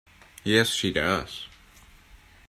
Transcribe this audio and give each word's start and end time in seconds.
Yes, 0.43 0.69
she 0.71 0.91
does. 0.91 1.45